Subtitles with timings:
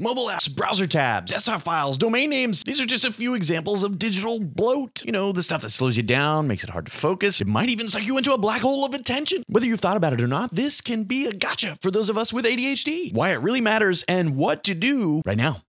[0.00, 2.62] Mobile apps, browser tabs, desktop files, domain names.
[2.62, 5.04] These are just a few examples of digital bloat.
[5.04, 7.40] You know, the stuff that slows you down, makes it hard to focus.
[7.40, 9.42] It might even suck you into a black hole of attention.
[9.48, 12.16] Whether you've thought about it or not, this can be a gotcha for those of
[12.16, 13.12] us with ADHD.
[13.12, 15.62] Why it really matters and what to do right now.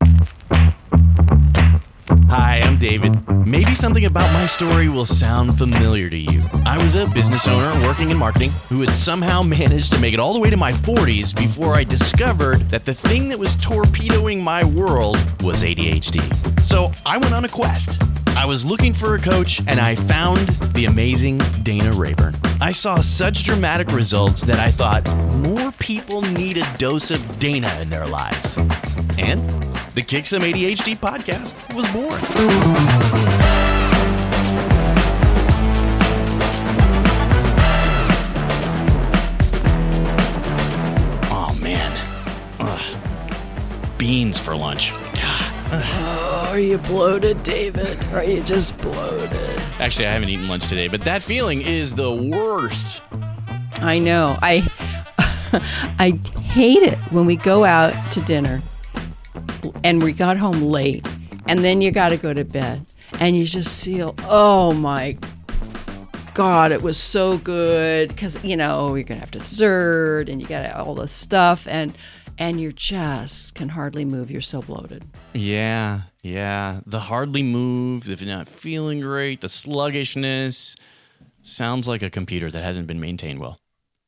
[2.30, 3.18] Hi, I'm David.
[3.48, 6.42] Maybe something about my story will sound familiar to you.
[6.64, 10.20] I was a business owner working in marketing who had somehow managed to make it
[10.20, 14.44] all the way to my 40s before I discovered that the thing that was torpedoing
[14.44, 16.22] my world was ADHD.
[16.64, 18.00] So I went on a quest.
[18.38, 20.38] I was looking for a coach and I found
[20.76, 22.36] the amazing Dana Rayburn.
[22.62, 25.04] I saw such dramatic results that I thought
[25.50, 28.56] more people need a dose of Dana in their lives.
[29.18, 29.40] And
[30.00, 32.22] the Kick Some ADHD podcast was born.
[41.30, 41.92] Oh man.
[42.62, 43.98] Ugh.
[43.98, 44.94] Beans for lunch.
[44.94, 45.52] God.
[45.74, 47.98] Oh, are you bloated, David?
[48.14, 49.62] Are you just bloated?
[49.80, 53.04] Actually, I haven't eaten lunch today, but that feeling is the worst.
[53.82, 54.40] I know.
[54.42, 54.66] I
[56.00, 58.60] I hate it when we go out to dinner
[59.84, 61.06] and we got home late
[61.48, 62.86] and then you got to go to bed
[63.20, 65.18] and you just feel, "Oh my
[66.34, 70.72] God, it was so good because you know you're gonna have dessert and you got
[70.74, 71.98] all this stuff and
[72.38, 74.32] and you just can hardly move.
[74.32, 75.04] You're so bloated.
[75.34, 76.80] Yeah, yeah.
[76.86, 80.78] The hardly move, if you're not feeling great, the sluggishness
[81.42, 83.60] sounds like a computer that hasn't been maintained well.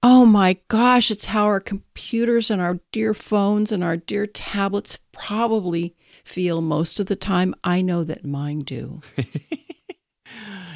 [0.03, 4.99] Oh my gosh, it's how our computers and our dear phones and our dear tablets
[5.11, 7.53] probably feel most of the time.
[7.63, 9.01] I know that mine do.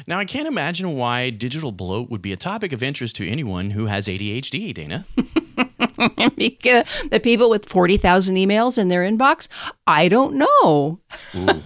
[0.08, 3.70] Now, I can't imagine why digital bloat would be a topic of interest to anyone
[3.70, 5.04] who has ADHD, Dana.
[6.36, 9.48] because the people with 40,000 emails in their inbox,
[9.86, 11.00] I don't know.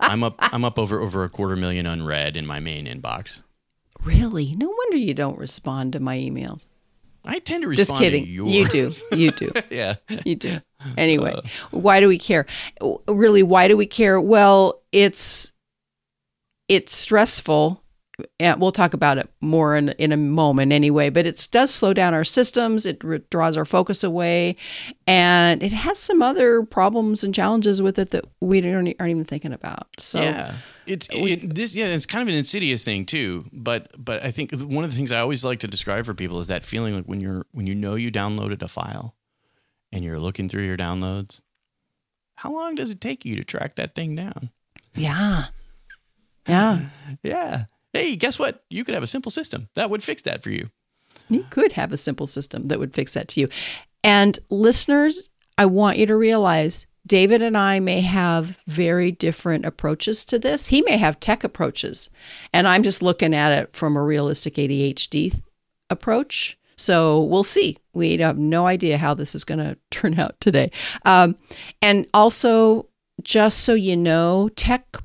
[0.00, 3.42] I'm up I'm up over over a quarter million unread in my main inbox.
[4.04, 4.54] Really?
[4.56, 6.66] No wonder you don't respond to my emails.
[7.24, 8.24] I tend to respond Just kidding.
[8.24, 8.50] to yours.
[8.50, 8.92] You do.
[9.16, 9.52] You do.
[9.70, 9.96] yeah.
[10.24, 10.60] You do.
[10.96, 11.42] Anyway, uh.
[11.70, 12.46] why do we care?
[13.06, 14.20] Really, why do we care?
[14.20, 15.52] Well, it's
[16.68, 17.82] it's stressful.
[18.38, 21.94] And we'll talk about it more in, in a moment anyway, but it does slow
[21.94, 22.84] down our systems.
[22.84, 24.56] It re- draws our focus away.
[25.06, 29.24] And it has some other problems and challenges with it that we don't, aren't even
[29.24, 29.88] thinking about.
[29.98, 30.52] So, yeah,
[30.90, 31.74] it's it, this.
[31.74, 33.46] Yeah, it's kind of an insidious thing too.
[33.52, 36.40] But but I think one of the things I always like to describe for people
[36.40, 39.14] is that feeling like when you're when you know you downloaded a file,
[39.92, 41.40] and you're looking through your downloads.
[42.36, 44.50] How long does it take you to track that thing down?
[44.94, 45.46] yeah.
[46.48, 46.86] Yeah.
[47.22, 47.64] Yeah.
[47.92, 48.64] Hey, guess what?
[48.70, 50.70] You could have a simple system that would fix that for you.
[51.28, 53.48] You could have a simple system that would fix that to you.
[54.02, 60.24] And listeners, I want you to realize David and I may have very different approaches
[60.26, 60.68] to this.
[60.68, 62.10] He may have tech approaches,
[62.52, 65.40] and I'm just looking at it from a realistic ADHD
[65.88, 66.58] approach.
[66.76, 67.76] So we'll see.
[67.92, 70.70] We have no idea how this is going to turn out today.
[71.04, 71.36] Um,
[71.82, 72.86] and also,
[73.22, 74.96] just so you know, tech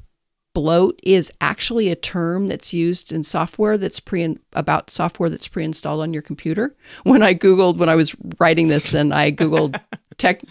[0.55, 6.01] bloat is actually a term that's used in software that's pre about software that's pre-installed
[6.01, 6.73] on your computer.
[7.03, 9.79] When I googled when I was writing this and I googled
[10.17, 10.41] tech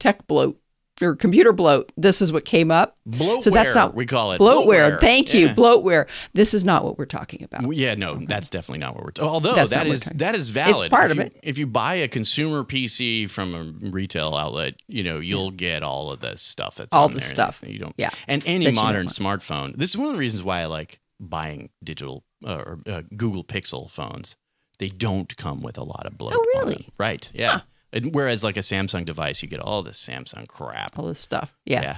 [0.00, 0.60] tech bloat
[1.02, 2.96] or computer bloat, this is what came up.
[3.08, 4.98] Bloatware, so that's not we call it bloatware.
[5.00, 5.54] Thank you, Yeah.
[5.54, 6.08] bloatware.
[6.32, 7.72] This is not what we're talking about.
[7.74, 9.10] Yeah, no, that's definitely not what we're.
[9.10, 9.28] talking.
[9.30, 10.90] Although That's that is that is valid.
[10.90, 11.40] part if of you, it.
[11.42, 16.10] If you buy a consumer PC from a retail outlet, you know you'll get all
[16.10, 17.28] of the stuff that's All on the there.
[17.28, 17.62] stuff.
[17.66, 17.94] You don't.
[17.98, 19.76] Yeah, And any modern smartphone.
[19.76, 23.44] This is one of the reasons why I like buying digital uh, or uh, Google
[23.44, 24.36] Pixel phones.
[24.78, 26.34] They don't come with a lot of bloat.
[26.36, 26.88] Oh, really?
[26.98, 27.30] Right.
[27.34, 27.60] Yeah.
[27.96, 30.98] And whereas like a Samsung device, you get all this Samsung crap.
[30.98, 31.54] All this stuff.
[31.64, 31.82] Yeah.
[31.82, 31.96] Yeah.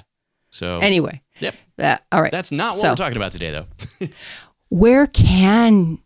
[0.51, 1.55] So Anyway, Yep.
[1.77, 2.31] that all right.
[2.31, 3.67] that's not what So- we're talking about today, though.
[4.71, 5.99] Where can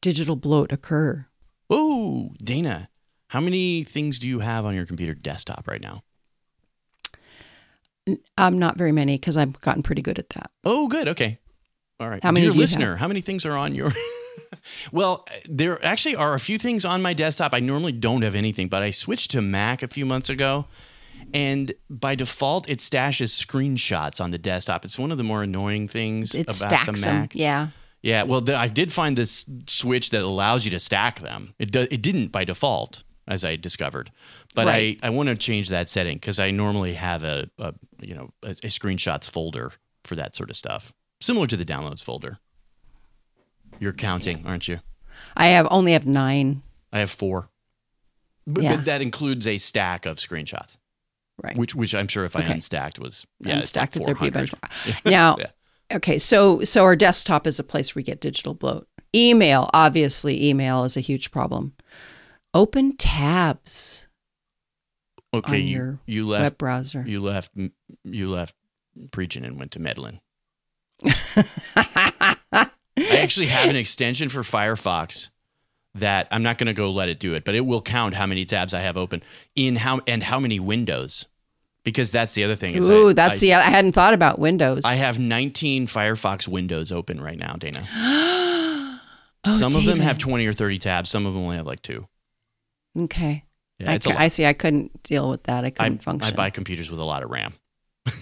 [0.00, 1.26] digital bloat occur?
[1.70, 2.88] Oh, Dana,
[3.28, 6.02] how many things do you have on your computer desktop right now?
[8.36, 10.50] Um, not very many because I've gotten pretty good at that.
[10.62, 11.08] Oh, good.
[11.08, 11.38] Okay.
[12.00, 12.22] All right.
[12.22, 13.92] How many Dear listener, how many things are on your?
[14.92, 17.52] Well, there actually are a few things on my desktop.
[17.54, 20.66] I normally don't have anything, but I switched to Mac a few months ago.
[21.32, 24.84] And by default, it stashes screenshots on the desktop.
[24.84, 27.20] It's one of the more annoying things It about stacks the them.
[27.22, 27.34] Mac.
[27.34, 27.68] Yeah.
[28.02, 31.54] Yeah, well, the, I did find this switch that allows you to stack them.
[31.58, 34.10] It do, it didn't by default, as I discovered,
[34.54, 34.98] but Right.
[35.02, 37.72] I, I want to change that setting because I normally have a, a
[38.02, 39.72] you know a, a screenshots folder
[40.04, 40.92] for that sort of stuff,
[41.22, 42.38] similar to the downloads folder.
[43.80, 44.80] You're counting, aren't you?
[45.36, 46.62] I have only have nine.
[46.92, 47.50] I have four,
[48.46, 48.76] but, Yeah.
[48.76, 50.78] but that includes a stack of screenshots.
[51.42, 51.56] right.
[51.56, 52.52] which which I'm sure if I Okay.
[52.54, 54.50] unstacked was yeah, it's like Unstacked there'd be a 400.
[54.50, 55.04] benchmark.
[55.10, 55.50] Now, Yeah.
[55.96, 58.86] okay, so so our desktop is a place where we get digital bloat.
[59.14, 61.74] Email, obviously, email is a huge problem.
[62.54, 64.06] Open tabs
[65.34, 67.02] Okay, on you your you left web browser.
[67.04, 67.50] you left
[68.04, 68.54] you left
[69.10, 70.20] preaching and went to meddling.
[73.24, 75.30] I actually have an extension for Firefox
[75.94, 78.26] that I'm not going to go let it do it, but it will count how
[78.26, 79.22] many tabs I have open
[79.54, 81.26] in how and how many windows.
[81.84, 82.74] Because that's the other thing.
[82.74, 84.84] Is Ooh, I, that's I, the I hadn't thought about Windows.
[84.86, 87.86] I have 19 Firefox windows open right now, Dana.
[89.46, 91.10] Oh, some of them have 20 or 30 tabs.
[91.10, 92.08] Some of them only have like two.
[92.98, 93.44] Okay.
[93.78, 94.46] Yeah, I, ca- I see.
[94.46, 95.66] I couldn't deal with that.
[95.66, 96.32] I couldn't I function.
[96.32, 97.52] I buy computers with a lot of RAM.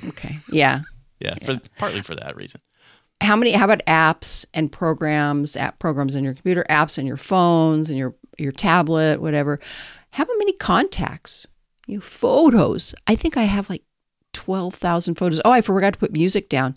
[0.08, 0.38] okay.
[0.50, 0.80] Yeah.
[1.20, 2.60] Yeah, for partly for that reason.
[3.22, 3.52] How many?
[3.52, 5.56] How about apps and programs?
[5.56, 9.60] App programs in your computer, apps in your phones, and your your tablet, whatever.
[10.10, 11.46] How many contacts?
[11.86, 12.94] You photos.
[13.06, 13.82] I think I have like
[14.32, 15.40] twelve thousand photos.
[15.44, 16.76] Oh, I forgot to put music down.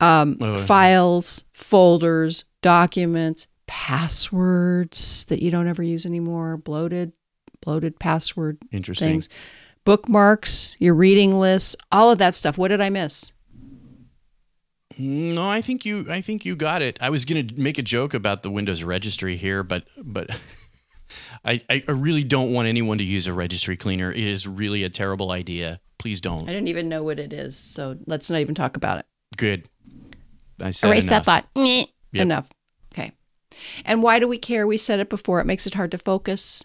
[0.00, 0.60] Um, wait.
[0.60, 6.56] files, folders, documents, passwords that you don't ever use anymore.
[6.56, 7.12] Bloated,
[7.60, 9.08] bloated password Interesting.
[9.08, 9.28] things,
[9.84, 12.56] bookmarks, your reading lists, all of that stuff.
[12.56, 13.32] What did I miss?
[15.00, 16.06] No, I think you.
[16.10, 16.98] I think you got it.
[17.00, 20.30] I was gonna make a joke about the Windows registry here, but but
[21.44, 24.12] I I really don't want anyone to use a registry cleaner.
[24.12, 25.80] It is really a terrible idea.
[25.98, 26.48] Please don't.
[26.48, 29.06] I didn't even know what it is, so let's not even talk about it.
[29.36, 29.68] Good.
[30.60, 31.24] I said Erase that enough.
[31.24, 31.48] thought.
[31.54, 31.88] Yep.
[32.12, 32.48] Enough.
[32.92, 33.12] Okay.
[33.84, 34.66] And why do we care?
[34.66, 35.40] We said it before.
[35.40, 36.64] It makes it hard to focus.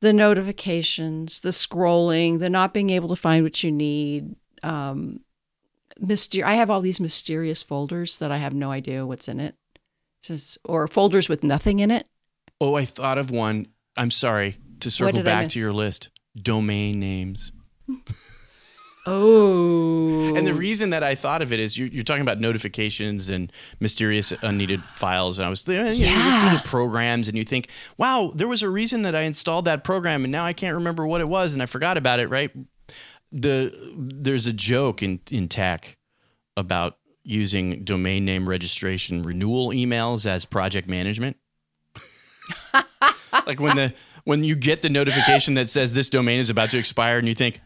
[0.00, 4.36] The notifications, the scrolling, the not being able to find what you need.
[4.62, 5.20] Um,
[6.00, 9.54] myster- I have all these mysterious folders that I have no idea what's in it.
[10.22, 12.06] Just or folders with nothing in it.
[12.60, 13.68] Oh, I thought of one.
[13.96, 16.10] I'm sorry to circle back to your list.
[16.40, 17.52] Domain names.
[19.08, 20.34] Oh.
[20.34, 23.52] And the reason that I thought of it is you're, you're talking about notifications and
[23.78, 25.38] mysterious unneeded files.
[25.38, 26.56] And I was thinking, you, know, you look through Yeah.
[26.60, 27.68] the programs and you think,
[27.98, 31.06] wow, there was a reason that I installed that program and now I can't remember
[31.06, 32.50] what it was and I forgot about it, right?
[33.32, 35.96] The There's a joke in, in tech
[36.56, 41.36] about using domain name registration renewal emails as project management.
[43.46, 43.92] like when the
[44.24, 47.34] when you get the notification that says this domain is about to expire and you
[47.34, 47.60] think,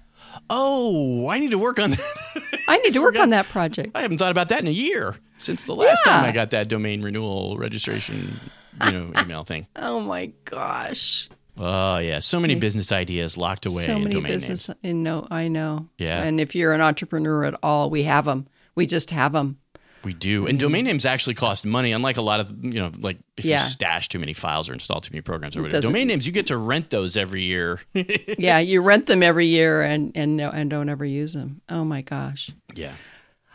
[0.49, 2.43] oh, I need to work on that.
[2.69, 3.93] I need to work on that project.
[3.95, 6.12] I haven't thought about that in a year since the last Yeah.
[6.12, 8.39] time I got that domain renewal registration,
[8.85, 9.67] you know, email thing.
[9.77, 11.29] Oh my gosh.
[11.62, 14.79] Oh yeah, so many business ideas locked away so in many domain business names.
[14.83, 16.23] in no i know Yeah.
[16.23, 19.59] and if you're an entrepreneur at all we have them we just have them
[20.03, 20.67] We do, and mm-hmm.
[20.67, 21.93] domain names actually cost money.
[21.93, 23.57] Unlike a lot of you know, like if Yeah.
[23.57, 25.83] you stash too many files or install too many programs or whatever.
[25.83, 27.81] Domain names, you get to rent those every year.
[28.39, 31.85] yeah you rent them every year and and no and don't ever use them oh
[31.85, 32.95] my gosh yeah.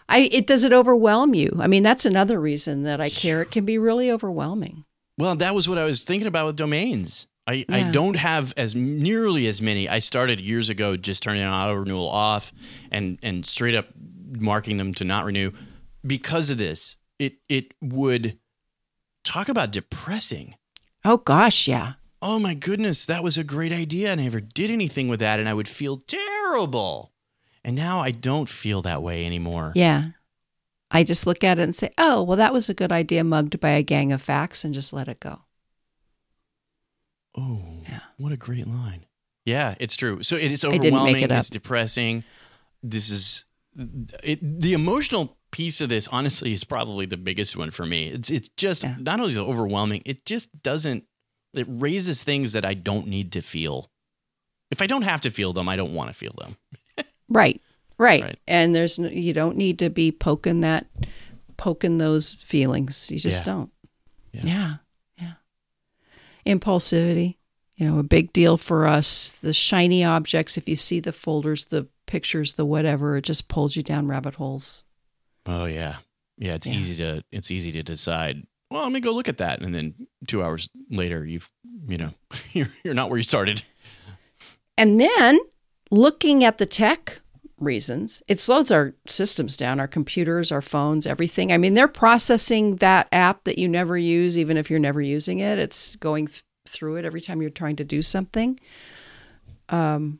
[0.07, 3.49] i it does it overwhelm you i mean that's another reason that i care it
[3.49, 4.83] can be really overwhelming
[5.17, 7.25] Well, that was what I was thinking about with domains.
[7.47, 9.87] I, I don't have as nearly as many.
[9.87, 12.51] I started years ago just turning auto renewal off
[12.91, 13.87] and and straight up
[14.39, 15.51] marking them to not renew
[16.05, 16.97] because of this.
[17.19, 18.39] It it would
[19.23, 20.55] talk about depressing.
[21.03, 24.11] oh gosh yeah Oh my goodness, that was a great idea.
[24.11, 27.11] and I never did anything with that, and I would feel terrible.
[27.63, 29.71] And now I don't feel that way anymore.
[29.75, 30.09] yeah
[30.91, 33.59] i just look at it and say oh well that was a good idea mugged
[33.59, 35.41] by a gang of facts and just let it go
[37.37, 37.99] Oh, Yeah.
[38.17, 39.05] what a great line.
[39.45, 40.23] Yeah, it's true.
[40.23, 41.21] So it is didn't make overwhelming.
[41.23, 41.39] it up.
[41.39, 42.23] It's depressing.
[42.81, 43.45] This is
[44.23, 46.07] it, the emotional piece of this.
[46.07, 48.07] Honestly, is probably the biggest one for me.
[48.07, 48.95] It's it's just Yeah.
[48.99, 50.01] not only is it overwhelming.
[50.05, 51.03] It just doesn't.
[51.55, 53.91] It raises things that I don't need to feel.
[54.71, 56.57] If I don't have to feel them, I don't want to feel them.
[57.29, 57.61] Right,
[57.97, 58.21] right.
[58.23, 58.39] Right.
[58.47, 60.87] And there's no, you don't need to be poking that,
[61.57, 63.09] poking those feelings.
[63.11, 63.53] You just Yeah.
[63.53, 63.71] don't.
[64.33, 64.41] Yeah.
[64.45, 64.73] Yeah.
[66.45, 67.37] Impulsivity,
[67.75, 69.31] you know, a big deal for us.
[69.31, 70.57] The shiny objects.
[70.57, 74.35] If you see the folders, the pictures, the whatever, it just pulls you down rabbit
[74.35, 74.85] holes.
[75.45, 75.97] Oh yeah,
[76.37, 76.55] yeah.
[76.55, 76.73] It's Yeah.
[76.73, 78.45] easy to it's easy to decide.
[78.71, 79.93] Well, let me go look at that, and then
[80.27, 81.51] two hours later, you've
[81.87, 82.11] you know
[82.53, 83.63] you're you're not where you started.
[84.77, 85.39] And then
[85.91, 87.21] looking at the tech
[87.59, 91.51] reasons, it slows our systems down, our computers, our phones, everything.
[91.51, 95.39] I mean, they're processing that app that you never use, even if you're never using
[95.39, 95.57] it.
[95.59, 98.59] It's going th- through it every time you're trying to do something.
[99.69, 100.19] Um,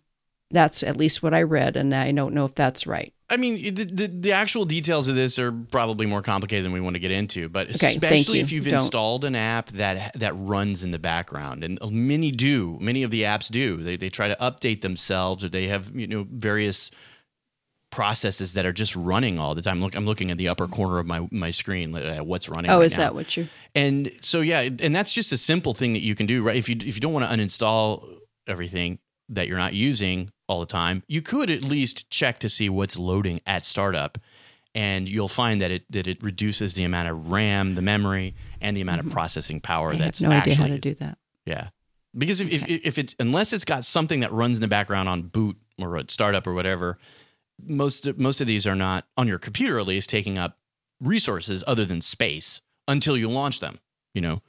[0.51, 3.13] that's at least what I read, and I don't know if that's right.
[3.30, 6.80] I mean, the, the, the actual details of this are probably more complicated than we
[6.80, 8.44] want to get into, but Okay, especially you.
[8.44, 8.75] if you've Don't.
[8.75, 13.24] installed an app that that runs in the background, and many do, many of the
[13.24, 13.77] apps do.
[13.77, 16.92] They they try to update themselves, or they have you know various
[17.96, 19.80] processes that are just running all the time.
[19.80, 21.96] Look, I'm looking at the upper corner of my my screen.
[21.96, 22.70] uh, What's running?
[22.70, 23.06] Oh, right is now.
[23.06, 23.48] that what you?
[23.74, 26.58] And so yeah, and that's just a simple thing that you can do, right?
[26.58, 28.06] If you if you don't want to uninstall
[28.48, 29.00] everything
[29.30, 32.98] that you're not using all the time, you could at least check to see what's
[33.00, 34.18] loading at startup.
[34.75, 38.75] And you'll find that it that it reduces the amount of RAM, the memory, and
[38.75, 40.02] the amount of processing power Mm-hmm.
[40.02, 41.18] I that's have no actually idea how to do that.
[41.46, 41.70] yeah.
[42.18, 45.22] Because if, if if it's unless it's got something that runs in the background on
[45.24, 46.98] boot or at startup or whatever,
[47.63, 50.57] most most of these are not on your computer at least taking up
[51.01, 53.79] resources other than space until you launch them.
[54.13, 54.41] You know,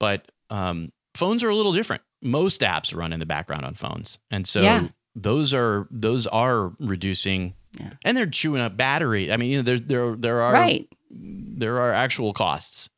[0.00, 2.02] but um, phones are a little different.
[2.22, 4.88] Most apps run in the background on phones, and so Yeah.
[5.14, 7.92] those are those are reducing, Yeah.
[8.04, 9.30] and they're chewing up battery.
[9.32, 10.88] I mean, you know, there there there are Right.
[11.10, 12.90] there are actual costs,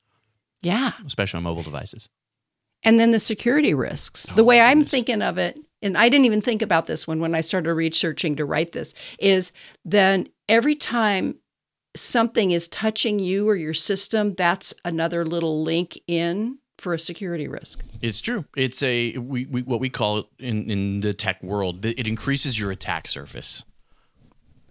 [0.63, 0.93] Yeah.
[1.07, 2.09] especially on mobile devices.
[2.83, 4.25] And then the security risks.
[4.35, 4.91] The Oh, way I'm goodness.
[4.91, 8.37] thinking of it, and I didn't even think about this one when I started researching
[8.37, 9.53] to write this, is
[9.85, 11.37] then every time
[11.97, 17.47] something is touching you or your system, that's another little link in for a security
[17.47, 17.83] risk.
[18.01, 18.45] It's true.
[18.57, 21.85] It's a we, we what we call it in in the tech world.
[21.85, 23.65] It increases your attack surface.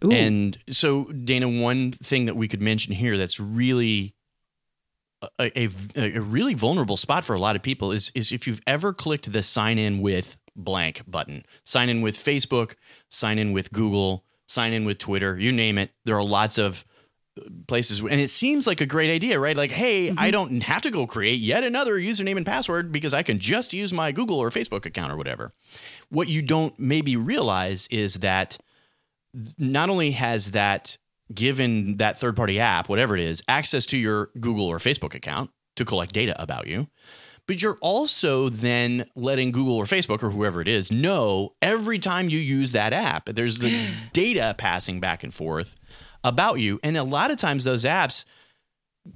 [0.04, 0.12] Ooh.
[0.12, 4.16] And so, Dana, one thing that we could mention here that's really
[5.38, 8.62] a, a, a really vulnerable spot for a lot of people is is if you've
[8.66, 12.75] ever clicked the sign in with blank button, sign in with Facebook,
[13.10, 15.92] sign in with Google, sign in with Twitter, you name it.
[16.06, 16.84] There are lots of
[17.39, 19.56] uh, places and it seems like a great idea right?
[19.56, 20.32] Like hey i mm-hmm.
[20.32, 23.94] don't have to go create yet another username and password because i can just use
[23.94, 25.54] my google or facebook account or whatever.
[26.10, 28.58] What you don't maybe realize is that
[29.58, 30.98] not only has that
[31.34, 35.51] given that third party app whatever it is access to your google or facebook account
[35.75, 36.88] to collect data about you
[37.50, 42.29] but you're also then letting Google or Facebook or whoever it is know every time
[42.29, 43.25] you use that app.
[43.25, 45.75] There's the data passing back and forth
[46.24, 46.79] about you.
[46.84, 48.24] And a lot of times those apps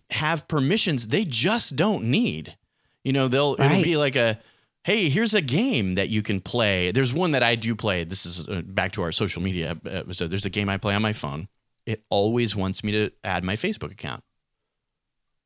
[0.09, 2.57] have permissions they just don't need.
[3.03, 4.39] You know, they'll it'll be like a
[4.83, 6.91] hey, here's a game that you can play.
[6.91, 8.03] There's one that I do play.
[8.03, 10.31] This is uh, back to our social media episode.
[10.31, 11.49] There's a game I play on my phone.
[11.85, 14.23] It always wants me to add my Facebook account.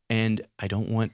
[0.09, 1.11] And I don't want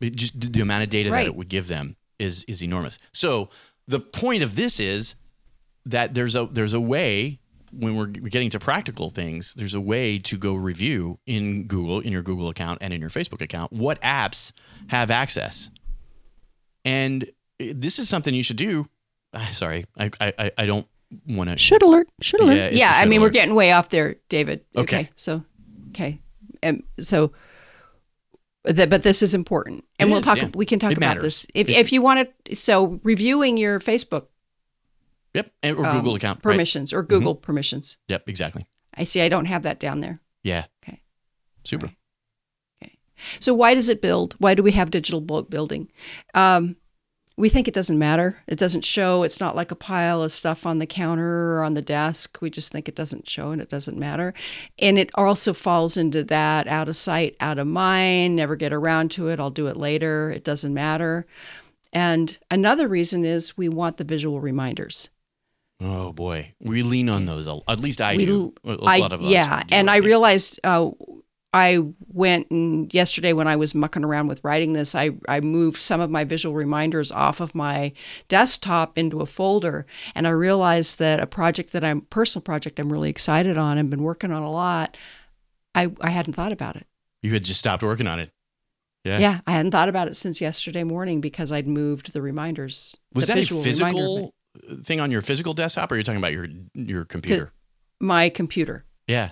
[0.00, 1.22] it just the amount of data Right.
[1.24, 2.98] that it would give them is is enormous.
[3.12, 3.50] So
[3.86, 5.16] the point of this is
[5.86, 7.40] that there's a there's a way
[7.70, 12.12] when we're getting to practical things, there's a way to go review in Google, in
[12.12, 14.52] your Google account and in your Facebook account, what apps
[14.88, 15.70] have access.
[16.84, 18.88] And this is something you should do.
[19.52, 20.86] Sorry, I I, I don't
[21.26, 21.58] want to.
[21.58, 22.08] Should alert.
[22.22, 22.54] Should alert.
[22.54, 24.64] Yeah, Yeah, it's a I should mean, we're getting way off there, David.
[24.76, 25.10] Okay.
[25.14, 25.44] So,
[25.90, 26.18] okay.
[26.62, 27.32] And so,
[28.66, 29.84] th- but this is important.
[29.98, 30.48] And It we'll is, talk, yeah.
[30.54, 31.22] we can talk It about matters.
[31.22, 31.46] this.
[31.54, 34.26] If, if you want to, so reviewing your Facebook
[35.34, 36.38] Yep, and- or um, Google account.
[36.44, 36.52] right?
[36.52, 37.98] permissions or Google permissions.
[38.08, 38.66] Yep, exactly.
[38.94, 39.20] I see.
[39.20, 40.20] I don't have that down there.
[40.42, 40.64] Yeah.
[40.82, 41.02] Okay.
[41.64, 41.90] Super.
[42.82, 42.98] Okay.
[43.38, 44.34] So why does it build?
[44.38, 45.88] Why do we have digital bulk building?
[46.34, 46.76] Um,
[47.38, 48.38] we think it doesn't matter.
[48.46, 49.22] It doesn't show.
[49.22, 52.38] It's not like a pile of stuff on the counter or on the desk.
[52.40, 54.34] We just think it doesn't show and it doesn't matter.
[54.78, 59.10] And it also falls into that out of sight, out of mind, never get around
[59.12, 59.38] to it.
[59.40, 60.30] I'll do it later.
[60.30, 61.26] It doesn't matter.
[61.92, 65.08] And another reason is we want the visual reminders.
[65.80, 67.46] Oh boy, we lean on those.
[67.68, 68.52] At least I We do.
[68.64, 70.06] l- A a I, lot of us yeah, do, and I think.
[70.06, 70.90] realized uh,
[71.52, 75.78] I went and yesterday when I was mucking around with writing this, I I moved
[75.78, 77.92] some of my visual reminders off of my
[78.28, 82.92] desktop into a folder, and I realized that a project that I'm personal project I'm
[82.92, 84.96] really excited on and been working on a lot.
[85.74, 86.86] I I hadn't thought about it.
[87.22, 88.30] you had just stopped working on it.
[89.04, 89.18] Yeah.
[89.18, 92.98] Yeah, I hadn't thought about it since yesterday morning because I'd moved the reminders.
[93.14, 94.34] Was the that a physical
[94.82, 97.52] thing on your physical desktop, or are you're talking about your your computer?
[98.00, 98.84] my computer.
[99.06, 99.30] Yeah.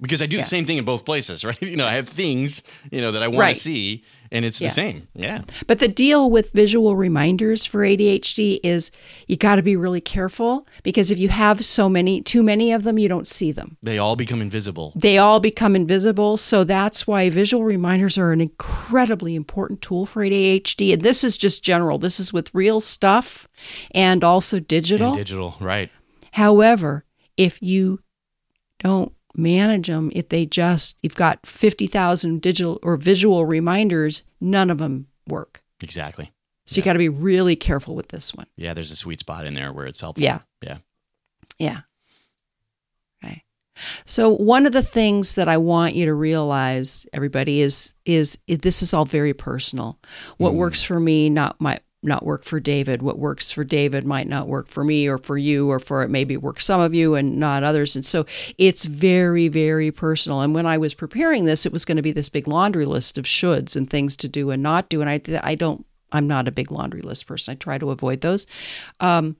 [0.00, 0.42] Because I do Yeah.
[0.42, 1.60] the same thing in both places, right?
[1.60, 2.62] You know, I have things,
[2.92, 3.54] you know, that I want Right.
[3.54, 4.68] to see, and it's Yeah.
[4.68, 5.08] the same.
[5.14, 5.42] Yeah.
[5.66, 8.92] But the deal with visual reminders for ADHD is
[9.26, 12.84] you got to be really careful because if you have so many, too many of
[12.84, 13.76] them, you don't see them.
[13.82, 14.92] They all become invisible.
[14.94, 16.36] They all become invisible.
[16.36, 20.92] So that's why visual reminders are an incredibly important tool for ADHD.
[20.92, 23.48] And this is just general, this is with real stuff
[23.90, 25.08] and also digital.
[25.08, 25.90] And digital, right.
[26.30, 27.04] However,
[27.36, 27.98] if you
[28.78, 34.78] don't manage them, if they just, you've got 50,000 digital or visual reminders, none of
[34.78, 35.62] them work.
[35.82, 36.32] Exactly.
[36.66, 38.46] So you got to be really careful with this one.
[38.56, 40.22] Yeah, there's a sweet spot in there where it's helpful.
[40.22, 40.40] Yeah.
[40.62, 40.78] Yeah.
[41.58, 41.80] Yeah.
[43.24, 43.42] Okay.
[44.06, 48.58] So one of the things that I want you to realize, everybody, is is, is
[48.58, 49.98] this is all very personal.
[50.38, 50.56] What mm.
[50.56, 53.02] works for me not might not work for David.
[53.02, 56.10] What works for David might not work for me or for you or for it
[56.10, 57.94] maybe work some of you and not others.
[57.94, 58.26] And so
[58.58, 60.40] it's very very personal.
[60.40, 63.18] And when I was preparing this, it was going to be this big laundry list
[63.18, 65.00] of shoulds and things to do and not do.
[65.00, 67.52] And I I don't I'm not a big laundry list person.
[67.52, 68.46] I try to avoid those.
[69.00, 69.36] Um,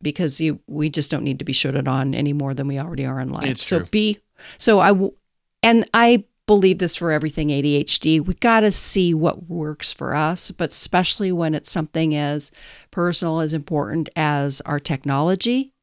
[0.00, 3.04] because you we just don't need to be shoulded on any more than we already
[3.04, 3.44] are in life.
[3.44, 3.86] It's so true.
[3.86, 4.18] be
[4.56, 5.14] so I w-
[5.62, 8.24] and I believe this for everything ADHD.
[8.24, 12.50] We got to see what works for us, but especially when it's something as
[12.90, 15.74] personal as important as our technology.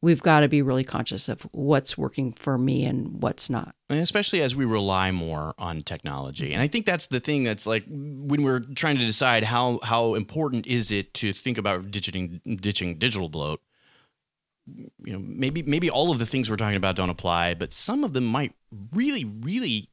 [0.00, 3.74] We've got to be really conscious of what's working for me and what's not.
[3.90, 6.52] And especially as we rely more on technology.
[6.52, 10.14] And I think that's the thing that's like when we're trying to decide how how
[10.14, 13.60] important is it to think about ditching ditching digital bloat.
[14.74, 18.02] You know, maybe maybe all of the things we're talking about don't apply, but some
[18.04, 18.52] of them might
[18.92, 19.88] really really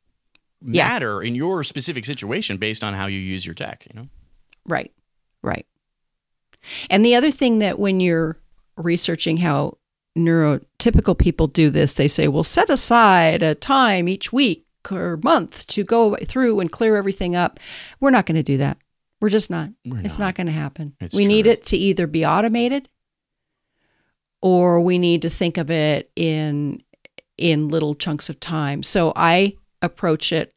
[0.65, 0.88] Yeah.
[0.88, 4.08] matter in your specific situation based on how you use your tech, you know.
[4.65, 4.92] Right.
[5.42, 5.65] Right.
[6.89, 8.38] And the other thing that when you're
[8.77, 9.77] researching how
[10.18, 15.68] neurotypical people do this, they say, well, set aside a time each week or month
[15.68, 17.60] to go through and clear everything up.
[18.00, 18.77] We're not going to do that.
[19.20, 19.70] We're just not.
[19.86, 20.27] We're it's not.
[20.27, 20.96] not going to happen.
[21.00, 22.89] It's we need it to either be automated
[24.43, 26.83] or we need to think of it in
[27.38, 28.83] in little chunks of time.
[28.83, 30.51] So I approach it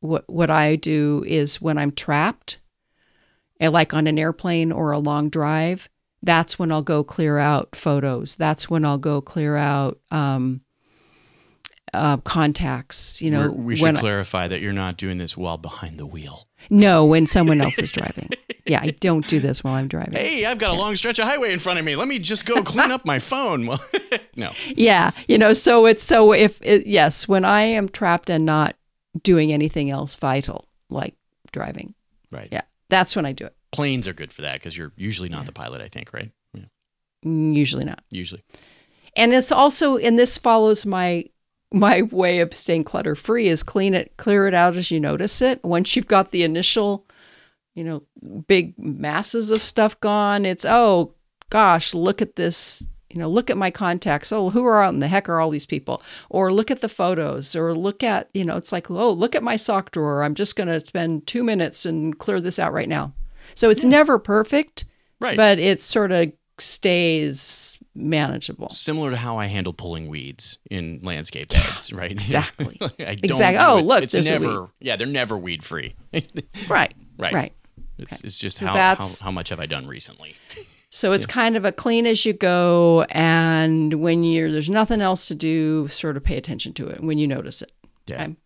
[0.00, 2.58] what what I do is when I'm trapped,
[3.60, 5.88] eh, like on an airplane or a long drive,
[6.22, 8.36] that's when I'll go clear out photos.
[8.36, 10.62] That's when I'll go clear out um,
[11.92, 13.20] uh, contacts.
[13.20, 15.98] You know, We're- we should when I- clarify that you're not doing this while behind
[15.98, 16.45] the wheel.
[16.70, 18.30] No, when someone else is driving.
[18.66, 20.14] Yeah, I don't do this while I'm driving.
[20.14, 21.94] Hey, I've got a long stretch of highway in front of me.
[21.96, 23.66] Let me just go clean up my phone.
[23.66, 23.80] Well,
[24.36, 24.50] no.
[24.74, 28.74] Yeah, you know, so it's so if it, yes, when I am trapped and not
[29.22, 31.14] doing anything else vital like
[31.52, 31.94] driving,
[32.30, 32.48] Right.
[32.50, 33.54] yeah, that's when I do it.
[33.72, 36.30] Planes are good for that because you're usually not the pilot, I think, right?
[36.54, 36.64] Yeah,
[37.24, 38.02] Mm, Usually not.
[38.10, 38.42] usually.
[39.16, 41.24] and it's also and this follows my
[41.72, 45.42] my way of staying clutter free is clean it clear it out as you notice
[45.42, 45.62] it.
[45.64, 47.06] Once you've got the initial
[47.74, 48.02] you know
[48.46, 51.12] big masses of stuff gone it's oh
[51.50, 54.32] gosh look at this you know look at my contacts.
[54.32, 56.02] Oh who are out in the heck are all these people?
[56.30, 59.42] Or look at the photos or look at you know it's like oh look at
[59.42, 60.22] my sock drawer.
[60.22, 63.12] I'm just going to spend 2 minutes and clear this out right now.
[63.54, 64.84] So it's never perfect
[65.18, 65.36] Right.
[65.36, 67.65] but it sort of stays
[67.96, 72.10] manageable Similar to how I handle pulling weeds in landscape beds, right?
[72.10, 72.76] Exactly.
[72.80, 73.64] I don't Exactly.
[73.64, 73.82] Oh, it.
[73.84, 74.68] look, it's there's a never.
[74.80, 75.94] Yeah, they're never weed free.
[76.68, 76.94] Right.
[77.18, 77.32] Right.
[77.32, 77.52] Right.
[77.98, 80.36] It's, it's just So how, how how much have I done recently?
[80.90, 85.28] So it's kind of a clean as you go, and when you're there's nothing else
[85.28, 87.72] to do, sort of pay attention to it when you notice it.
[88.06, 88.22] Yeah.
[88.22, 88.36] Okay.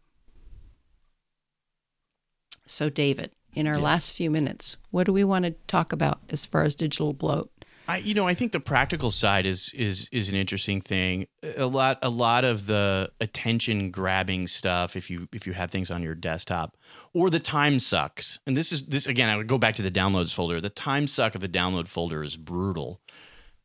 [2.66, 3.82] So David, in our Yes.
[3.82, 7.50] last few minutes, what do we want to talk about as far as digital bloat?
[7.90, 11.26] I, you know, I think the practical side is is is an interesting thing.
[11.56, 14.94] A lot, a lot of the attention grabbing stuff.
[14.94, 16.76] If you if you have things on your desktop,
[17.12, 18.38] or the time sucks.
[18.46, 19.28] And this is this again.
[19.28, 20.60] I would go back to the downloads folder.
[20.60, 23.00] The time suck of the download folder is brutal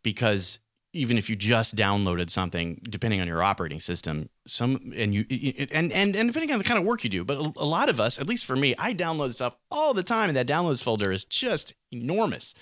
[0.02, 0.58] because
[0.92, 5.28] even if you just downloaded something, depending on your operating system, some and you
[5.72, 7.90] and and and depending on the kind of work you do, but a a lot
[7.90, 10.84] of us, at least for me, I download stuff all the time, and that downloads
[10.84, 12.56] folder is just enormous.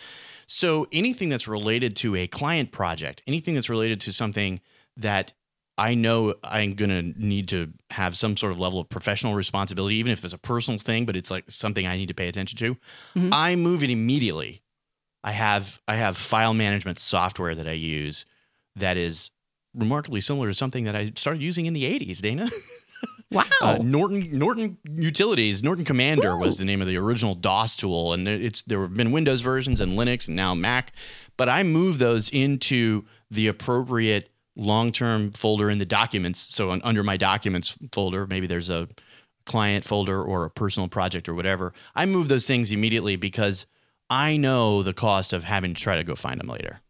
[0.54, 4.62] So anything that's related to a client project, anything that's related to something
[4.98, 5.34] that
[5.80, 9.96] I know I'm going to need to have some sort of level of professional responsibility,
[9.96, 12.56] even if it's a personal thing, but it's like something I need to pay attention
[12.60, 12.78] to,
[13.16, 13.30] Mhm.
[13.32, 14.62] I move it immediately.
[15.24, 18.28] I have I have file management software that I use
[18.76, 19.32] that is
[19.74, 22.48] remarkably similar to something that I started using in the 80s, Dana.
[23.34, 23.44] Wow.
[23.62, 28.28] Uh, Norton Norton Utilities, Norton Commander was the name of the original DOS tool, and
[28.28, 30.92] it's there have been Windows versions and Linux and now Mac.
[31.36, 36.40] But I moved those into the appropriate long-term folder in the documents.
[36.40, 38.88] So on, under my documents folder, maybe there's a
[39.48, 41.74] client folder or a personal project or whatever.
[41.96, 43.66] I move those things immediately because
[44.12, 46.82] I know the cost of having to try to go find them later.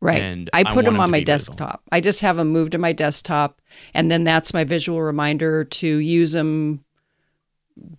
[0.00, 0.20] Right.
[0.20, 1.54] And I I put want them on my visible.
[1.56, 1.82] desktop.
[1.90, 3.60] I just have them moved to my desktop,
[3.94, 6.84] and then that's my visual reminder to use them,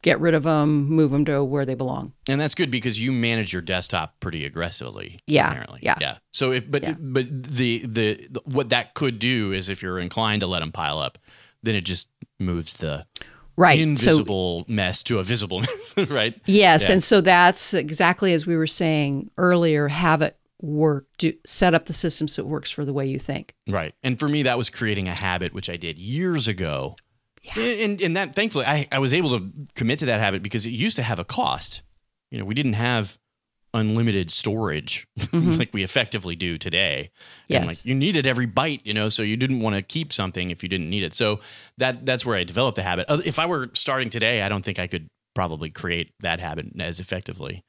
[0.01, 2.13] get rid of them, move them to where they belong.
[2.29, 5.19] And that's good because you manage your desktop pretty aggressively.
[5.27, 5.79] Yeah, apparently.
[5.83, 5.95] yeah.
[5.99, 6.17] yeah.
[6.31, 6.95] So if but Yeah.
[6.99, 10.71] but the, the the what that could do is if you're inclined to let them
[10.71, 11.17] pile up,
[11.63, 12.07] then it just
[12.39, 13.05] moves the
[13.59, 13.77] Right.
[13.79, 15.61] So invisible mess to a visible
[15.97, 16.39] mess, right?
[16.45, 16.93] Yes, Yeah.
[16.93, 19.87] and so that's exactly as we were saying earlier.
[19.87, 23.19] Have it work do set up the system so it works for the way you
[23.19, 23.53] think.
[23.69, 23.93] Right.
[24.03, 26.95] And for me, that was creating a habit, which I did years ago.
[27.43, 27.63] Yeah.
[27.63, 30.71] And, and that, thankfully, I, I was able to commit to that habit because it
[30.71, 31.81] used to have a cost.
[32.31, 33.17] You know, we didn't have
[33.73, 37.11] unlimited storage like we effectively do today.
[37.47, 37.59] Yes.
[37.59, 40.49] And like you needed every byte, you know, so you didn't want to keep something
[40.49, 41.13] if you didn't need it.
[41.13, 41.39] So
[41.77, 43.05] that that's where I developed the habit.
[43.07, 46.67] Uh, If I were starting today, I don't think I could probably create that habit
[46.79, 47.63] as effectively.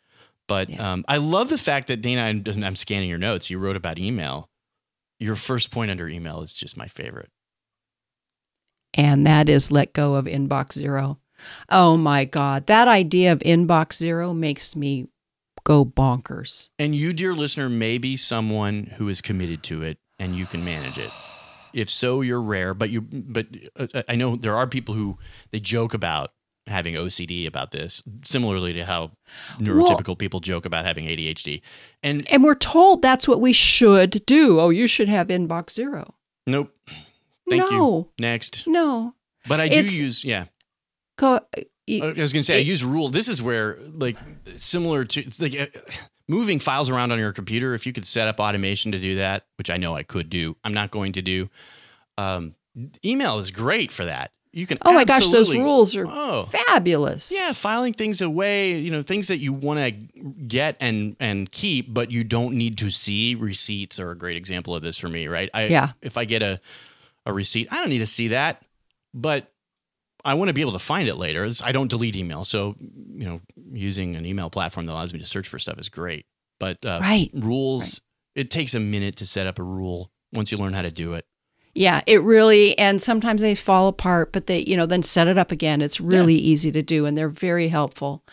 [0.48, 0.92] But Yeah.
[0.94, 3.50] um, I love the fact that Dana, I'm, I'm scanning your notes.
[3.50, 4.48] You wrote about email.
[5.20, 7.30] Your first point under email is just my favorite.
[8.94, 11.18] and that is let go of inbox zero.
[11.68, 12.66] Oh my God.
[12.66, 15.08] That idea of inbox zero makes me
[15.64, 16.70] go bonkers.
[16.78, 20.64] And you, dear listener, may be someone who is committed to it and you can
[20.64, 21.10] manage it.
[21.74, 22.74] If so, you're rare.
[22.74, 23.46] But you, but
[23.78, 25.18] uh, I know there are people who
[25.52, 26.30] they joke about
[26.68, 29.12] having OCD about this, similarly to how
[29.58, 31.60] neurotypical people joke about having ADHD.
[32.02, 34.60] And And we're told that's what we should do.
[34.60, 36.14] Oh, you should have inbox zero.
[36.46, 36.72] nope.
[37.50, 37.78] Thank you.
[37.78, 38.66] no, Next.
[38.66, 39.14] no.
[39.46, 40.44] But I do It's- use yeah.
[41.16, 41.40] Go,
[41.86, 43.10] you- I was going to say I use rules.
[43.12, 44.16] This is where like
[44.56, 45.66] similar to it's like uh,
[46.28, 47.74] moving files around on your computer.
[47.74, 50.56] If you could set up automation to do that, which I know I could do,
[50.62, 51.48] I'm not going to do.
[52.18, 52.54] Um,
[53.04, 54.30] email is great for that.
[54.52, 54.78] You can.
[54.84, 57.30] oh my gosh, those rules are Oh fabulous.
[57.34, 58.78] yeah, filing things away.
[58.78, 59.90] You know things that you want to
[60.46, 63.34] get and and keep, but you don't need to see.
[63.34, 65.26] Receipts are a great example of this for me.
[65.28, 65.50] Right.
[65.52, 65.90] I, Yeah.
[66.02, 66.60] If I get a
[67.26, 68.62] a receipt, I don't need to see that,
[69.12, 69.52] but
[70.24, 71.46] I want to be able to find it later.
[71.62, 75.24] I don't delete email, so you know, using an email platform that allows me to
[75.26, 76.24] search for stuff is great.
[76.58, 77.30] But uh, Right.
[77.34, 78.00] rules,
[78.34, 81.14] it takes a minute to set up a rule once you learn how to do
[81.14, 81.24] it.
[81.78, 85.38] Yeah, it really, and sometimes they fall apart, but they, you know, then set it
[85.38, 85.80] up again.
[85.80, 88.24] It's really easy to do, and they're very helpful.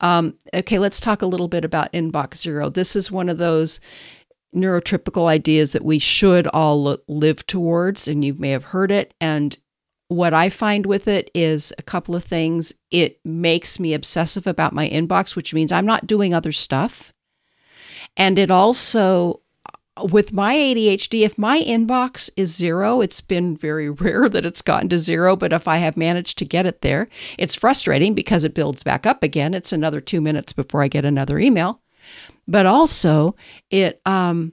[0.00, 2.70] Um, okay, let's talk a little bit about inbox zero.
[2.70, 3.80] This is one of those
[4.54, 9.12] neurotypical ideas that we should all lo- live towards, and you may have heard it.
[9.20, 9.58] And
[10.08, 12.72] what I find with it is a couple of things.
[12.90, 17.12] It makes me obsessive about my inbox, which means I'm not doing other stuff.
[18.16, 19.42] And it also
[20.02, 24.88] with my ADHD, if my inbox is zero, it's been very rare that it's gotten
[24.90, 28.54] to zero, but if I have managed to get it there, it's frustrating because it
[28.54, 29.54] builds back up again.
[29.54, 31.80] It's another two minutes before I get another email.
[32.46, 33.34] But also,
[33.70, 34.52] it, um,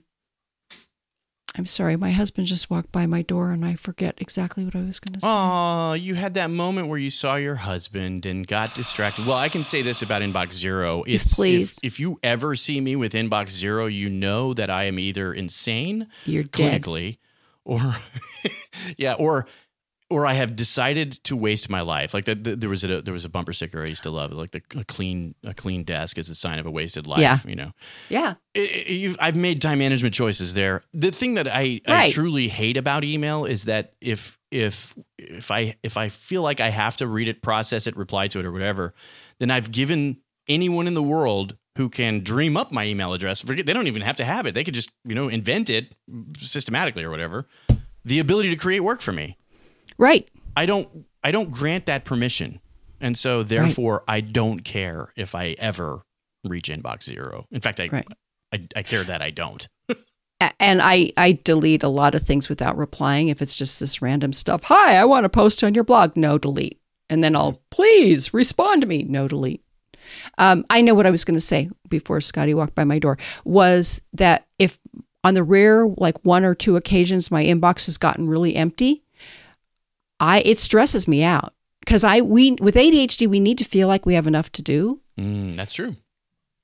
[1.56, 4.82] I'm sorry, my husband just walked by my door and I forget exactly what I
[4.82, 5.28] was going to say.
[5.30, 9.24] Oh, you had that moment where you saw your husband and got distracted.
[9.24, 11.04] Well, I can say this about Inbox Zero.
[11.06, 11.78] It's please.
[11.78, 15.32] If, if you ever see me with Inbox Zero, you know that I am either
[15.32, 16.84] insane You're dead.
[17.64, 17.94] or
[18.96, 19.46] yeah, or
[20.10, 22.12] or I have decided to waste my life.
[22.14, 24.32] Like the, the, there was a there was a bumper sticker I used to love,
[24.32, 27.20] like the a clean a clean desk is a sign of a wasted life.
[27.20, 27.38] Yeah.
[27.46, 27.72] you know
[28.08, 28.34] Yeah.
[28.54, 30.82] it- I've made time management choices there.
[30.92, 35.76] The thing that I, I truly hate about email is that if if if I
[35.82, 38.52] if I feel like I have to read it, process it, reply to it, or
[38.52, 38.94] whatever,
[39.40, 43.40] then I've given anyone in the world who can dream up my email address.
[43.40, 45.92] Forget they don't even have to have it; they could just you know invent it
[46.36, 47.46] systematically or whatever.
[48.04, 49.38] The ability to create work for me.
[49.98, 50.28] Right.
[50.56, 52.60] I don't I don't grant that permission.
[53.00, 56.02] And so therefore I don't care if I ever
[56.44, 57.46] reach inbox zero.
[57.50, 58.06] In fact, I Right.
[58.52, 59.66] I, I care that I don't.
[60.60, 64.32] And I, I delete a lot of things without replying if it's just this random
[64.32, 64.64] stuff.
[64.64, 66.16] Hi, I want to post on your blog.
[66.16, 66.80] No, delete.
[67.08, 69.04] And then I'll, please respond to me.
[69.04, 69.62] No, delete.
[70.36, 73.16] Um, I know what I was going to say before Scotty walked by my door
[73.44, 74.78] was that if
[75.22, 79.02] on the rare, like one or two occasions, my inbox has gotten really empty,
[80.20, 84.06] I it stresses me out because I we with ADHD we need to feel like
[84.06, 85.94] we have enough to do Mm, that's true.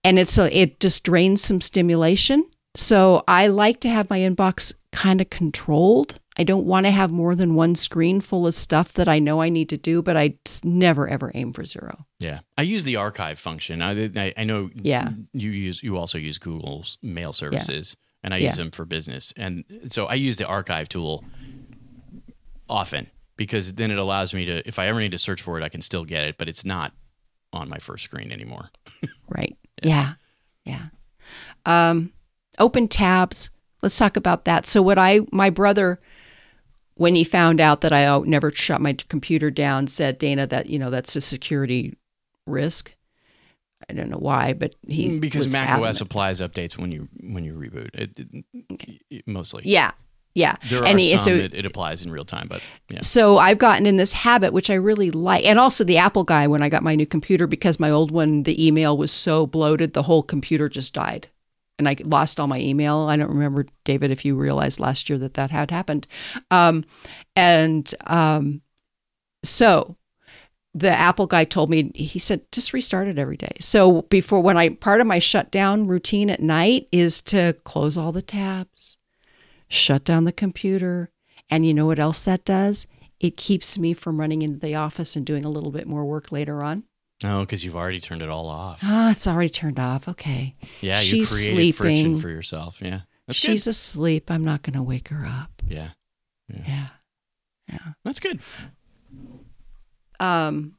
[0.04, 2.44] and it's a, it just drains some stimulation.
[2.76, 6.18] So I like to have my inbox kind of controlled.
[6.36, 9.40] I don't want to have more than one screen full of stuff that I know
[9.42, 10.34] I need to do, but I
[10.64, 12.06] never ever aim for zero.
[12.20, 13.82] Yeah, I use the archive function.
[13.82, 14.70] I I, I know.
[14.82, 15.10] Yeah.
[15.32, 18.48] you use you also use Google's mail services, and I Yeah.
[18.48, 19.32] use them for business.
[19.36, 21.24] And so I use the archive tool
[22.68, 23.08] often
[23.40, 25.70] because then it allows me to, if I ever need to search for it, I
[25.70, 26.92] can still get it, but it's not
[27.54, 28.68] on my first screen anymore.
[29.30, 29.56] Right?
[29.82, 30.14] Yeah,
[30.66, 30.86] yeah.
[31.64, 32.12] Um,
[32.58, 33.48] open tabs.
[33.80, 34.66] Let's talk about that.
[34.66, 36.00] So what I my brother.
[36.96, 40.68] When he found out that I uh, never shut my computer down, said Dana that
[40.68, 41.96] you know that's a security
[42.46, 42.94] risk.
[43.88, 45.90] I don't know why, but he Mm, because Mac adamant.
[45.96, 47.88] OS applies updates when you when you reboot.
[47.94, 49.62] It, it- it- mostly.
[49.64, 49.92] Yeah,
[50.34, 50.56] yeah.
[50.68, 53.00] There and are he, some so that it applies in real time, but yeah.
[53.02, 56.46] so I've gotten in this habit, which I really like, and also the Apple guy
[56.46, 59.92] when I got my new computer because my old one, the email was so bloated,
[59.92, 61.28] the whole computer just died.
[61.80, 62.98] and I lost all my email.
[62.98, 66.06] I don't remember, David, if you realized last year that that had happened.
[66.50, 66.84] Um,
[67.34, 68.60] and um,
[69.42, 69.96] so
[70.74, 73.56] the Apple guy told me, he said, just restart it every day.
[73.60, 78.12] So before, when I, part of my shutdown routine at night is to close all
[78.12, 78.98] the tabs,
[79.70, 81.10] shut down the computer.
[81.48, 82.86] And you know what else that does?
[83.18, 86.30] It keeps me from running into the office and doing a little bit more work
[86.30, 86.84] later on.
[87.24, 88.80] Oh, because you've already turned it all off.
[88.82, 90.08] Ah, it's already turned off.
[90.08, 90.56] Okay.
[90.80, 92.80] Yeah, She's you created friction for yourself.
[92.82, 94.30] Yeah, that's She's asleep.
[94.30, 95.50] I'm not going to wake her up.
[95.68, 95.90] good.
[96.66, 96.86] Yeah,
[97.68, 97.78] Yeah.
[98.04, 98.40] that's good.
[100.18, 100.76] Um,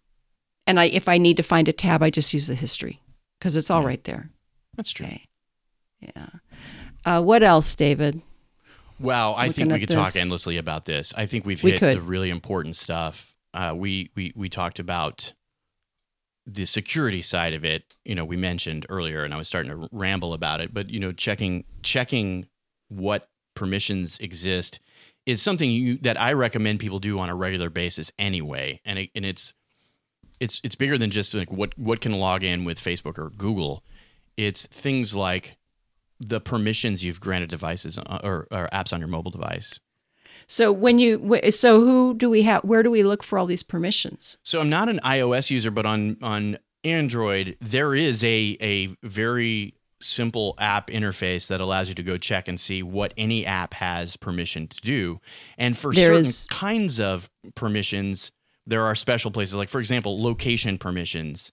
[0.67, 3.01] and I, if I need to find a tab, I just use the history
[3.39, 3.87] because it's all Yeah.
[3.87, 4.29] right there.
[4.75, 5.05] That's true.
[5.07, 5.27] Okay.
[5.99, 6.27] Yeah.
[7.05, 8.21] Uh, what else, David?
[9.01, 11.13] Wow, I think we could talk endlessly about this.
[11.15, 11.97] I think we've We hit could.
[11.97, 13.35] the really important stuff.
[13.53, 15.33] Uh, we we we talked about
[16.45, 17.83] the security side of it.
[18.05, 20.73] You know, we mentioned earlier, and I was starting to ramble about it.
[20.73, 22.47] But you know, checking checking
[22.89, 24.79] what permissions exist
[25.25, 28.81] is something you that I recommend people do on a regular basis anyway.
[28.85, 29.53] And it, and it's
[30.39, 33.83] it's it's bigger than just like what what can log in with Facebook or Google.
[34.37, 35.57] It's things like
[36.25, 39.79] the permissions you've granted devices uh, or, or apps on your mobile device.
[40.47, 42.63] So when you so who do we have?
[42.63, 44.37] Where do we look for all these permissions?
[44.43, 49.75] So I'm not an iOS user, but on on Android there is a a very
[50.01, 54.17] simple app interface that allows you to go check and see what any app has
[54.17, 55.19] permission to do.
[55.57, 58.31] And for There certain is- kinds of permissions,
[58.65, 61.51] there are special places like for example, location permissions.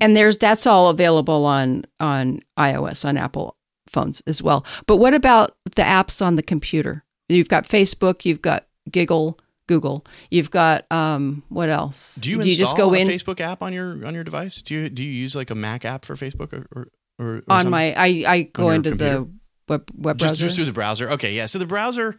[0.00, 3.56] And there's that's all available on on iOS on Apple
[3.88, 4.64] phones as well.
[4.86, 7.04] But what about the apps on the computer?
[7.28, 12.16] You've got Facebook, you've got Giggle, Google, you've got um what else?
[12.16, 14.62] Do you, do you just go a in Facebook app on your on your device?
[14.62, 17.62] Do you do you use like a Mac app for Facebook or or, or, on
[17.62, 17.70] something?
[17.70, 19.18] my I I go into computer?
[19.18, 19.28] the
[19.68, 20.44] web web just, browser.
[20.44, 21.10] just through the browser.
[21.10, 21.46] Okay, yeah.
[21.46, 22.16] So the browser,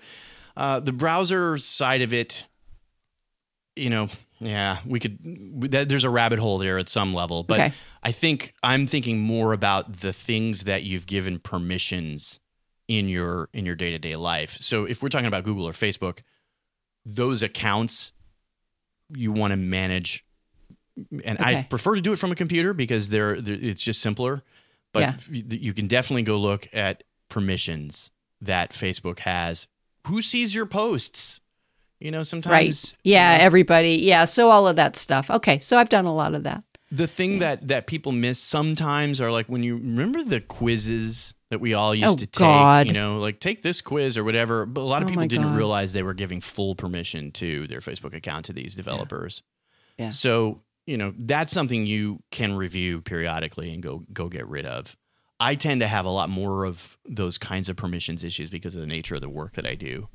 [0.56, 2.46] uh, the browser side of it,
[3.76, 5.18] you know, yeah, we could.
[5.72, 7.74] That, there's a rabbit hole there at some level, but Okay.
[8.04, 12.40] I think I'm thinking more about the things that you've given permissions
[12.88, 14.52] in your in your day to day life.
[14.52, 16.22] So if we're talking about Google or Facebook,
[17.06, 18.12] those accounts
[19.16, 20.24] you want to manage,
[21.26, 24.44] and I prefer to do it from a computer because they're, they're it's just simpler.
[24.94, 25.18] But Yeah.
[25.50, 28.10] you can definitely go look at permissions
[28.42, 29.68] that Facebook has.
[30.08, 31.39] Who sees your posts?
[32.00, 32.98] You know, sometimes right.
[33.04, 33.96] Yeah, everybody.
[33.96, 35.30] Yeah, so all of that stuff.
[35.30, 36.64] Okay, so I've done a lot of that.
[36.92, 41.60] the thing that that people miss sometimes are like when you remember the quizzes that
[41.60, 42.88] we all used Oh, to take God.
[42.88, 45.48] you know like take this quiz or whatever but a lot of Oh, people didn't
[45.50, 45.58] God.
[45.58, 49.44] realize they were giving full permission to their facebook account to these developers
[49.98, 50.10] Yeah.
[50.10, 54.96] so you know that's something you can review periodically and go go get rid of
[55.40, 58.82] i tend to have a lot more of those kinds of permissions issues because of
[58.82, 60.08] the nature of the work that i do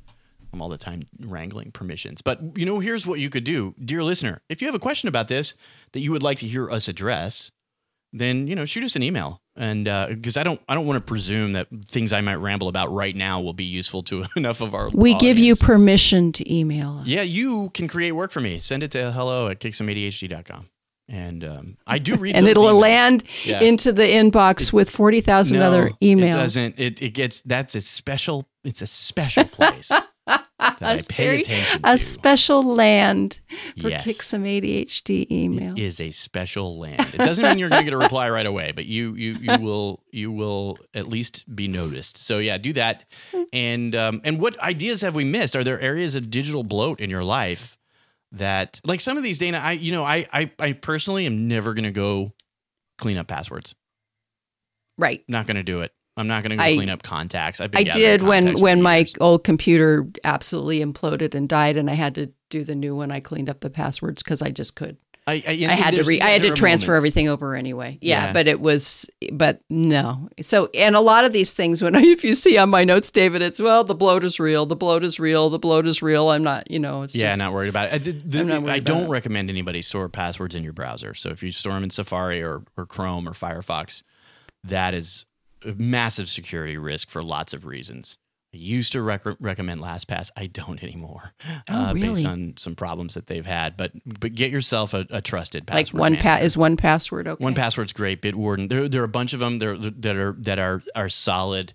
[0.54, 2.22] I'm all the time wrangling permissions.
[2.22, 4.40] But you know, here's what you could do, dear listener.
[4.48, 5.54] If you have a question about this
[5.92, 7.50] that you would like to hear us address,
[8.12, 9.40] then you know, shoot us an email.
[9.56, 9.84] And
[10.16, 13.14] because I don't, I don't want to presume that things I might ramble about right
[13.14, 14.90] now will be useful to enough of our.
[14.90, 17.06] We give you permission to email us.
[17.08, 18.58] Yeah, you can create work for me.
[18.60, 20.66] Send it to hello at kicksomeadhd.com.
[21.06, 22.80] And um, I do read and it'll emails.
[22.80, 23.60] land Yeah.
[23.60, 26.28] into the inbox with 40,000 other emails.
[26.28, 26.78] It doesn't.
[26.78, 28.48] It, it gets that's a special.
[28.64, 29.92] It's a special place
[30.26, 30.46] that
[30.80, 33.40] I pay very- attention a special land
[33.80, 34.04] for Yes.
[34.04, 35.72] kick some ADHD emails.
[35.78, 37.00] It is a special land.
[37.12, 39.58] It doesn't mean you're going to get a reply right away, but you you you
[39.60, 42.16] will you will at least be noticed.
[42.16, 43.04] So yeah, do that.
[43.52, 45.54] And um, and what ideas have we missed?
[45.56, 47.76] Are there areas of digital bloat in your life
[48.32, 49.60] that like some of these Dana?
[49.62, 52.32] I you know I I, I personally am never going to go
[52.98, 53.74] clean up passwords.
[54.98, 55.22] right.
[55.28, 55.92] Not going to do it.
[56.16, 57.61] I'm not going to go I- clean up contacts.
[57.61, 59.14] I've been I did when when my years.
[59.20, 63.11] old computer absolutely imploded and died, and I had to do the new one.
[63.11, 64.96] I cleaned up the passwords because I just could.
[65.27, 66.98] I, I, I had to re- I had to transfer moments.
[67.00, 67.96] everything over anyway.
[68.03, 68.33] Yeah, Yeah.
[68.35, 70.29] but it was but no.
[70.42, 73.11] So and a lot of these things when I, if you see on my notes,
[73.11, 76.29] David, it's well the bloat is real, the bloat is real, the bloat is real.
[76.29, 77.94] I'm not, you know, it's Yeah, just not worried about it.
[77.94, 79.09] I, the- the- I'm not worried I don't it.
[79.09, 81.14] recommend anybody store passwords in your browser.
[81.14, 84.03] So if you store them in Safari or, or Chrome or Firefox,
[84.62, 85.24] that is
[85.64, 88.18] a massive security risk for lots of reasons.
[88.53, 90.31] I used to rec- recommend LastPass.
[90.37, 91.33] I don't anymore,
[91.68, 93.77] Oh, uh, based on some problems that they've had.
[93.77, 96.00] But but get yourself a, a trusted like password.
[96.00, 97.42] one pa- is 1Password okay.
[97.42, 98.22] One password's great.
[98.22, 98.68] Bitwarden.
[98.68, 101.74] There, there are a bunch of them there that are that are are solid.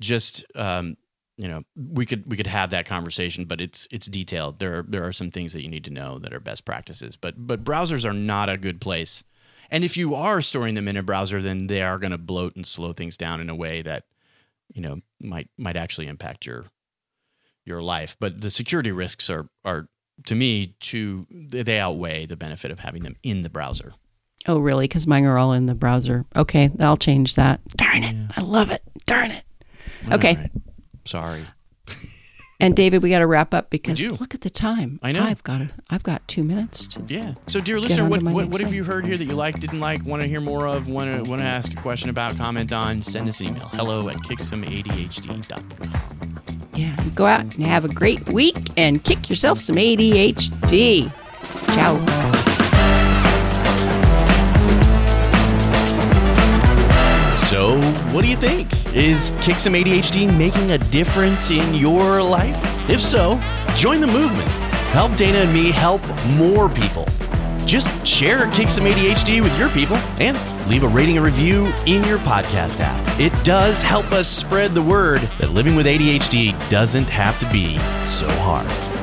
[0.00, 0.96] Just um,
[1.36, 4.60] you know, we could we could have that conversation, but it's it's detailed.
[4.60, 7.16] There are there are some things that you need to know that are best practices.
[7.16, 9.24] But but browsers are not a good place.
[9.74, 12.54] And if you are storing them in a browser, then they are going to bloat
[12.54, 14.04] and slow things down in a way that
[14.72, 16.66] you know might might actually impact your
[17.64, 18.16] your life.
[18.20, 19.88] But the security risks are are
[20.26, 23.94] to me too they outweigh the benefit of having them in the browser.
[24.46, 24.84] Oh, really?
[24.84, 26.24] Because mine are all in the browser.
[26.36, 27.60] Okay, I'll change that.
[27.76, 28.30] Darn it.
[28.36, 28.82] I love it.
[29.06, 29.44] Darn it.
[30.12, 30.36] Okay.
[30.36, 30.50] Right.
[31.04, 31.46] Sorry.
[32.64, 34.98] And David, we got to wrap up because look at the time.
[35.02, 35.22] I know.
[35.22, 36.86] I've got a, I've got two minutes.
[36.86, 37.34] To, Yeah.
[37.46, 40.02] So, dear listener, what, what, what have you heard here that you like, didn't like,
[40.06, 43.02] want to hear more of, want to want to ask a question about, comment on?
[43.02, 43.68] Send us an email.
[43.68, 46.72] Hello at kicksomeadhd.com.
[46.74, 51.12] yeah, go out and have a great week and kick yourself some ADHD.
[51.74, 51.96] Ciao.
[57.36, 57.78] So,
[58.14, 58.83] what do you think?
[58.94, 62.56] Is Kick Some ADHD making a difference in your life?
[62.88, 63.40] If so,
[63.74, 64.48] join the movement.
[64.92, 66.00] Help Dana and me help
[66.36, 67.04] more people.
[67.66, 72.04] Just share Kick Some ADHD with your people and leave a rating and review in
[72.04, 73.20] your podcast app.
[73.20, 77.78] It does help us spread the word that living with ADHD doesn't have to be
[78.04, 78.93] so hard.